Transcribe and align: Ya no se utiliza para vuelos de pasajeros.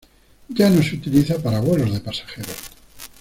Ya 0.57 0.67
no 0.67 0.81
se 0.81 0.95
utiliza 0.95 1.37
para 1.37 1.59
vuelos 1.59 1.93
de 1.93 1.99
pasajeros. 1.99 2.55